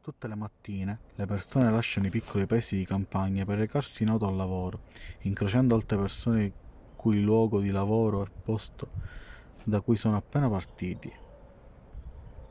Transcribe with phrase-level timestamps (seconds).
[0.00, 4.26] tutte le mattine le persone lasciano i piccoli paesi di campagna per recarsi in auto
[4.26, 4.80] al lavoro
[5.24, 6.52] incrociando altre persone il
[6.96, 8.90] cui luogo di lavoro è il posto
[9.62, 11.12] da cui sono appena partiti